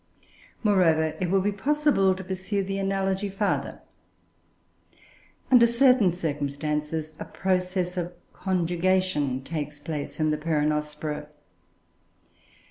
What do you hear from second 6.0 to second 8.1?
circumstances, a process